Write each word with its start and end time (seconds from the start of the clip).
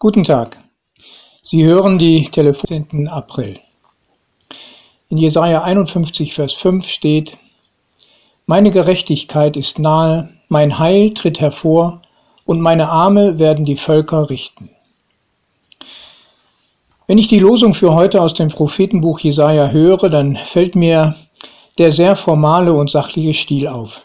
Guten 0.00 0.22
Tag. 0.22 0.56
Sie 1.42 1.64
hören 1.64 1.98
die 1.98 2.30
Telefon 2.30 3.08
April. 3.08 3.58
In 5.08 5.18
Jesaja 5.18 5.64
51, 5.64 6.34
Vers 6.34 6.52
5 6.52 6.86
steht: 6.86 7.36
Meine 8.46 8.70
Gerechtigkeit 8.70 9.56
ist 9.56 9.80
nahe, 9.80 10.28
mein 10.48 10.78
Heil 10.78 11.14
tritt 11.14 11.40
hervor, 11.40 12.00
und 12.44 12.60
meine 12.60 12.90
Arme 12.90 13.40
werden 13.40 13.64
die 13.64 13.76
Völker 13.76 14.30
richten. 14.30 14.70
Wenn 17.08 17.18
ich 17.18 17.26
die 17.26 17.40
Losung 17.40 17.74
für 17.74 17.92
heute 17.92 18.22
aus 18.22 18.34
dem 18.34 18.50
Prophetenbuch 18.50 19.18
Jesaja 19.18 19.70
höre, 19.70 20.08
dann 20.08 20.36
fällt 20.36 20.76
mir 20.76 21.16
der 21.78 21.90
sehr 21.90 22.14
formale 22.14 22.72
und 22.72 22.88
sachliche 22.88 23.34
Stil 23.34 23.66
auf. 23.66 24.04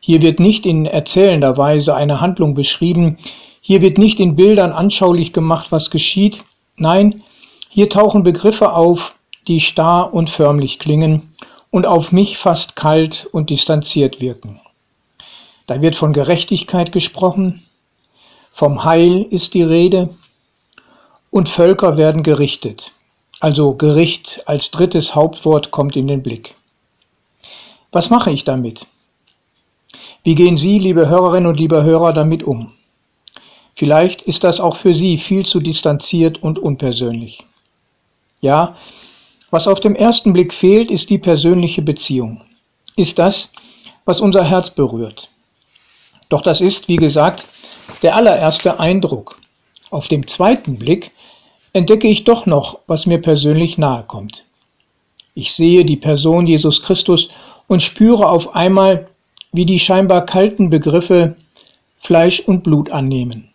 Hier 0.00 0.20
wird 0.20 0.40
nicht 0.40 0.66
in 0.66 0.84
erzählender 0.84 1.56
Weise 1.56 1.94
eine 1.94 2.20
Handlung 2.20 2.54
beschrieben, 2.54 3.18
hier 3.60 3.82
wird 3.82 3.98
nicht 3.98 4.20
in 4.20 4.36
Bildern 4.36 4.72
anschaulich 4.72 5.32
gemacht, 5.32 5.70
was 5.70 5.90
geschieht. 5.90 6.44
Nein, 6.76 7.22
hier 7.68 7.88
tauchen 7.88 8.22
Begriffe 8.22 8.72
auf, 8.72 9.14
die 9.46 9.60
starr 9.60 10.12
und 10.12 10.30
förmlich 10.30 10.78
klingen 10.78 11.34
und 11.70 11.86
auf 11.86 12.12
mich 12.12 12.38
fast 12.38 12.74
kalt 12.74 13.28
und 13.32 13.50
distanziert 13.50 14.20
wirken. 14.20 14.60
Da 15.66 15.82
wird 15.82 15.94
von 15.94 16.12
Gerechtigkeit 16.12 16.90
gesprochen, 16.90 17.62
vom 18.52 18.84
Heil 18.84 19.22
ist 19.30 19.54
die 19.54 19.62
Rede 19.62 20.10
und 21.30 21.48
Völker 21.48 21.96
werden 21.96 22.22
gerichtet. 22.22 22.92
Also 23.38 23.74
Gericht 23.74 24.42
als 24.46 24.70
drittes 24.70 25.14
Hauptwort 25.14 25.70
kommt 25.70 25.96
in 25.96 26.08
den 26.08 26.22
Blick. 26.22 26.54
Was 27.92 28.10
mache 28.10 28.30
ich 28.32 28.44
damit? 28.44 28.86
Wie 30.24 30.34
gehen 30.34 30.56
Sie, 30.56 30.78
liebe 30.78 31.08
Hörerinnen 31.08 31.48
und 31.48 31.58
liebe 31.58 31.82
Hörer, 31.82 32.12
damit 32.12 32.42
um? 32.42 32.72
Vielleicht 33.80 34.20
ist 34.20 34.44
das 34.44 34.60
auch 34.60 34.76
für 34.76 34.94
Sie 34.94 35.16
viel 35.16 35.46
zu 35.46 35.58
distanziert 35.58 36.42
und 36.42 36.58
unpersönlich. 36.58 37.46
Ja, 38.42 38.76
was 39.50 39.66
auf 39.66 39.80
dem 39.80 39.94
ersten 39.94 40.34
Blick 40.34 40.52
fehlt, 40.52 40.90
ist 40.90 41.08
die 41.08 41.16
persönliche 41.16 41.80
Beziehung. 41.80 42.42
Ist 42.96 43.18
das, 43.18 43.50
was 44.04 44.20
unser 44.20 44.44
Herz 44.44 44.68
berührt. 44.68 45.30
Doch 46.28 46.42
das 46.42 46.60
ist, 46.60 46.88
wie 46.88 46.98
gesagt, 46.98 47.46
der 48.02 48.16
allererste 48.16 48.78
Eindruck. 48.78 49.38
Auf 49.88 50.08
dem 50.08 50.26
zweiten 50.26 50.78
Blick 50.78 51.12
entdecke 51.72 52.06
ich 52.06 52.24
doch 52.24 52.44
noch, 52.44 52.80
was 52.86 53.06
mir 53.06 53.22
persönlich 53.22 53.78
nahe 53.78 54.02
kommt. 54.02 54.44
Ich 55.34 55.54
sehe 55.54 55.86
die 55.86 55.96
Person 55.96 56.46
Jesus 56.46 56.82
Christus 56.82 57.30
und 57.66 57.80
spüre 57.80 58.28
auf 58.28 58.54
einmal, 58.54 59.08
wie 59.52 59.64
die 59.64 59.80
scheinbar 59.80 60.26
kalten 60.26 60.68
Begriffe 60.68 61.34
Fleisch 61.98 62.40
und 62.40 62.62
Blut 62.62 62.90
annehmen. 62.90 63.49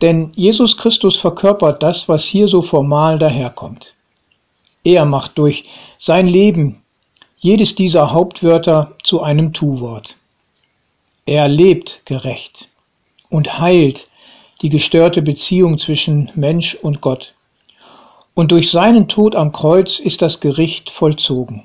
Denn 0.00 0.32
Jesus 0.34 0.76
Christus 0.76 1.16
verkörpert 1.16 1.82
das, 1.82 2.08
was 2.08 2.24
hier 2.24 2.48
so 2.48 2.62
formal 2.62 3.18
daherkommt. 3.18 3.94
Er 4.82 5.04
macht 5.04 5.36
durch 5.36 5.64
sein 5.98 6.26
Leben 6.26 6.82
jedes 7.38 7.74
dieser 7.74 8.12
Hauptwörter 8.12 8.92
zu 9.02 9.22
einem 9.22 9.52
Tu-Wort. 9.52 10.16
Er 11.26 11.48
lebt 11.48 12.02
gerecht 12.06 12.68
und 13.28 13.58
heilt 13.58 14.08
die 14.62 14.70
gestörte 14.70 15.22
Beziehung 15.22 15.78
zwischen 15.78 16.30
Mensch 16.34 16.74
und 16.74 17.00
Gott. 17.00 17.34
Und 18.34 18.52
durch 18.52 18.70
seinen 18.70 19.08
Tod 19.08 19.36
am 19.36 19.52
Kreuz 19.52 19.98
ist 19.98 20.22
das 20.22 20.40
Gericht 20.40 20.90
vollzogen. 20.90 21.64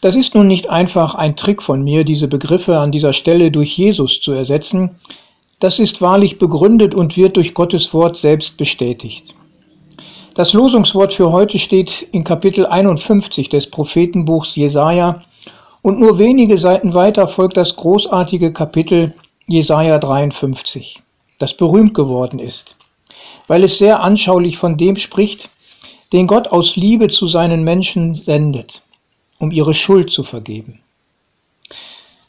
Das 0.00 0.16
ist 0.16 0.34
nun 0.34 0.46
nicht 0.46 0.68
einfach 0.68 1.14
ein 1.14 1.34
Trick 1.34 1.62
von 1.62 1.82
mir, 1.82 2.04
diese 2.04 2.28
Begriffe 2.28 2.78
an 2.78 2.92
dieser 2.92 3.12
Stelle 3.12 3.50
durch 3.50 3.76
Jesus 3.78 4.20
zu 4.20 4.32
ersetzen, 4.32 4.96
das 5.64 5.78
ist 5.78 6.02
wahrlich 6.02 6.38
begründet 6.38 6.94
und 6.94 7.16
wird 7.16 7.38
durch 7.38 7.54
Gottes 7.54 7.94
Wort 7.94 8.18
selbst 8.18 8.58
bestätigt. 8.58 9.34
Das 10.34 10.52
Losungswort 10.52 11.14
für 11.14 11.32
heute 11.32 11.58
steht 11.58 12.06
in 12.12 12.22
Kapitel 12.22 12.66
51 12.66 13.48
des 13.48 13.70
Prophetenbuchs 13.70 14.56
Jesaja 14.56 15.22
und 15.80 15.98
nur 15.98 16.18
wenige 16.18 16.58
Seiten 16.58 16.92
weiter 16.92 17.26
folgt 17.28 17.56
das 17.56 17.76
großartige 17.76 18.52
Kapitel 18.52 19.14
Jesaja 19.46 19.98
53, 19.98 21.02
das 21.38 21.56
berühmt 21.56 21.94
geworden 21.94 22.40
ist, 22.40 22.76
weil 23.46 23.64
es 23.64 23.78
sehr 23.78 24.02
anschaulich 24.02 24.58
von 24.58 24.76
dem 24.76 24.96
spricht, 24.96 25.48
den 26.12 26.26
Gott 26.26 26.48
aus 26.48 26.76
Liebe 26.76 27.08
zu 27.08 27.26
seinen 27.26 27.64
Menschen 27.64 28.12
sendet, 28.12 28.82
um 29.38 29.50
ihre 29.50 29.72
Schuld 29.72 30.10
zu 30.10 30.24
vergeben. 30.24 30.80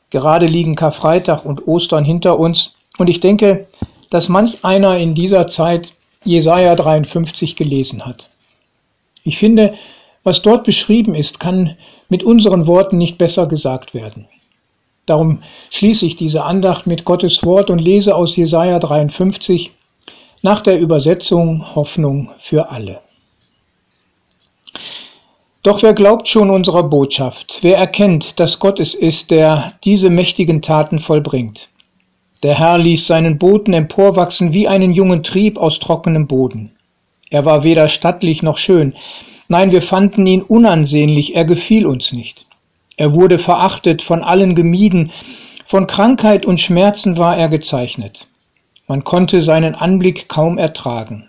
Gerade 0.09 0.45
liegen 0.45 0.77
Karfreitag 0.77 1.43
und 1.43 1.67
Ostern 1.67 2.05
hinter 2.05 2.39
uns 2.39 2.75
und 2.97 3.09
ich 3.09 3.19
denke, 3.19 3.67
dass 4.09 4.29
manch 4.29 4.63
einer 4.63 4.97
in 4.97 5.15
dieser 5.15 5.47
Zeit 5.47 5.93
Jesaja 6.23 6.75
53 6.75 7.55
gelesen 7.55 8.05
hat. 8.05 8.29
Ich 9.23 9.37
finde, 9.37 9.73
was 10.23 10.41
dort 10.41 10.63
beschrieben 10.63 11.15
ist, 11.15 11.39
kann 11.39 11.77
mit 12.09 12.23
unseren 12.23 12.67
Worten 12.67 12.97
nicht 12.97 13.17
besser 13.17 13.47
gesagt 13.47 13.93
werden. 13.93 14.27
Darum 15.05 15.43
schließe 15.69 16.05
ich 16.05 16.15
diese 16.15 16.43
Andacht 16.43 16.87
mit 16.87 17.05
Gottes 17.05 17.43
Wort 17.45 17.69
und 17.69 17.79
lese 17.79 18.15
aus 18.15 18.35
Jesaja 18.35 18.79
53 18.79 19.71
nach 20.41 20.61
der 20.61 20.79
Übersetzung 20.79 21.75
Hoffnung 21.75 22.31
für 22.39 22.69
alle. 22.69 23.01
Doch 25.61 25.81
wer 25.81 25.93
glaubt 25.93 26.27
schon 26.27 26.51
unserer 26.51 26.83
Botschaft? 26.83 27.59
Wer 27.61 27.77
erkennt, 27.77 28.39
dass 28.39 28.59
Gott 28.59 28.79
es 28.79 28.93
ist, 28.93 29.31
der 29.31 29.73
diese 29.83 30.11
mächtigen 30.11 30.61
Taten 30.61 30.99
vollbringt? 30.99 31.69
Der 32.45 32.59
Herr 32.59 32.77
ließ 32.77 33.07
seinen 33.07 33.39
Boten 33.39 33.73
emporwachsen 33.73 34.53
wie 34.53 34.67
einen 34.67 34.91
jungen 34.91 35.23
Trieb 35.23 35.57
aus 35.57 35.79
trockenem 35.79 36.27
Boden. 36.27 36.69
Er 37.31 37.43
war 37.43 37.63
weder 37.63 37.89
stattlich 37.89 38.43
noch 38.43 38.59
schön. 38.59 38.93
Nein, 39.47 39.71
wir 39.71 39.81
fanden 39.81 40.27
ihn 40.27 40.43
unansehnlich, 40.43 41.35
er 41.35 41.45
gefiel 41.45 41.87
uns 41.87 42.11
nicht. 42.11 42.45
Er 42.97 43.15
wurde 43.15 43.39
verachtet, 43.39 44.03
von 44.03 44.21
allen 44.21 44.53
gemieden, 44.53 45.11
von 45.65 45.87
Krankheit 45.87 46.45
und 46.45 46.59
Schmerzen 46.59 47.17
war 47.17 47.35
er 47.35 47.49
gezeichnet. 47.49 48.27
Man 48.85 49.03
konnte 49.03 49.41
seinen 49.41 49.73
Anblick 49.73 50.29
kaum 50.29 50.59
ertragen. 50.59 51.27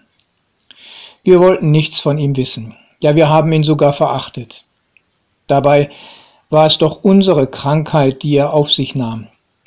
Wir 1.24 1.40
wollten 1.40 1.70
nichts 1.70 1.98
von 1.98 2.18
ihm 2.18 2.36
wissen. 2.36 2.76
Ja, 3.00 3.16
wir 3.16 3.30
haben 3.30 3.50
ihn 3.52 3.64
sogar 3.64 3.94
verachtet. 3.94 4.64
Dabei 5.46 5.88
war 6.50 6.66
es 6.66 6.76
doch 6.76 7.04
unsere 7.04 7.46
Krankheit, 7.46 8.22
die 8.22 8.36
er 8.36 8.52
auf 8.52 8.70
sich 8.70 8.94
nahm. 8.94 9.28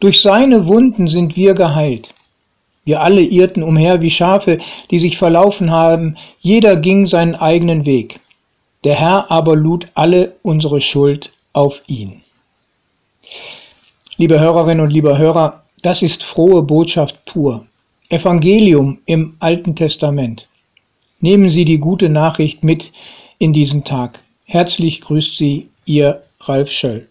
Durch 0.00 0.20
seine 0.20 0.66
Wunden 0.66 1.08
sind 1.08 1.36
wir 1.36 1.54
geheilt. 1.54 2.14
Wir 2.84 3.02
alle 3.02 3.22
irrten 3.22 3.62
umher 3.62 4.00
wie 4.00 4.10
Schafe, 4.10 4.58
die 4.90 4.98
sich 4.98 5.18
verlaufen 5.18 5.70
haben, 5.70 6.16
jeder 6.40 6.76
ging 6.76 7.06
seinen 7.06 7.34
eigenen 7.34 7.84
Weg. 7.84 8.20
Der 8.84 8.94
Herr 8.94 9.30
aber 9.30 9.56
lud 9.56 9.88
alle 9.94 10.36
unsere 10.42 10.80
Schuld 10.80 11.30
auf 11.52 11.82
ihn. 11.86 12.22
Liebe 14.16 14.40
Hörerinnen 14.40 14.84
und 14.84 14.92
lieber 14.92 15.18
Hörer, 15.18 15.64
das 15.82 16.02
ist 16.02 16.22
frohe 16.22 16.62
Botschaft 16.62 17.24
pur. 17.24 17.66
Evangelium 18.08 18.98
im 19.04 19.36
Alten 19.38 19.76
Testament. 19.76 20.48
Nehmen 21.20 21.50
Sie 21.50 21.64
die 21.64 21.78
gute 21.78 22.08
Nachricht 22.08 22.64
mit 22.64 22.92
in 23.38 23.52
diesen 23.52 23.84
Tag. 23.84 24.20
Herzlich 24.44 25.00
grüßt 25.02 25.36
Sie 25.36 25.68
Ihr 25.84 26.22
Ralf 26.40 26.70
Schöll. 26.70 27.08